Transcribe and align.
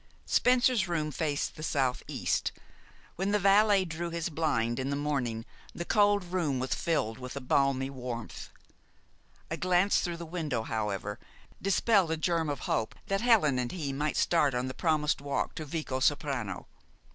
Spencer's 0.25 0.87
room 0.87 1.11
faced 1.11 1.55
the 1.55 1.61
southeast. 1.61 2.51
When 3.17 3.29
the 3.29 3.37
valet 3.37 3.85
drew 3.85 4.09
his 4.09 4.29
blind 4.29 4.79
in 4.79 4.89
the 4.89 4.95
morning 4.95 5.45
the 5.75 5.85
cold 5.85 6.23
room 6.23 6.57
was 6.57 6.73
filled 6.73 7.19
with 7.19 7.35
a 7.35 7.39
balmy 7.39 7.91
warmth. 7.91 8.49
A 9.51 9.57
glance 9.57 9.99
through 10.01 10.17
the 10.17 10.25
window, 10.25 10.63
however, 10.63 11.19
dispelled 11.61 12.09
a 12.09 12.17
germ 12.17 12.49
of 12.49 12.61
hope 12.61 12.95
that 13.09 13.21
Helen 13.21 13.59
and 13.59 13.71
he 13.71 13.93
might 13.93 14.17
start 14.17 14.55
on 14.55 14.67
the 14.67 14.73
promised 14.73 15.21
walk 15.21 15.53
to 15.53 15.65
Vicosoprano. 15.67 16.65